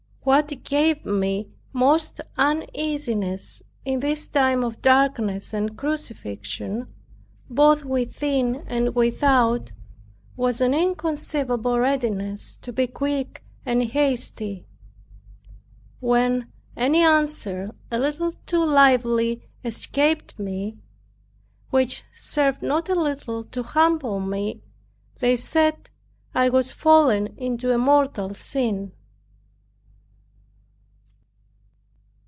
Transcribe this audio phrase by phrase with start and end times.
[0.23, 6.93] What gave me most uneasiness, in this time of darkness and crucifixion,
[7.49, 9.71] both within and without,
[10.35, 14.67] was an inconceivable readiness to be quick and hasty.
[15.99, 20.77] When any answer a little too lively escaped me,
[21.71, 24.61] (which served not a little to humble me,)
[25.19, 25.89] they said
[26.35, 28.91] "I was fallen into a mortal sin."